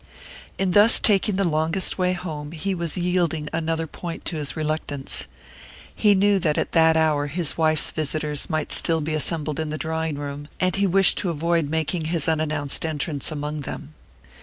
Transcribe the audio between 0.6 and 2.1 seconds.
thus taking the longest